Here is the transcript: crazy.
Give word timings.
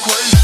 crazy. 0.00 0.39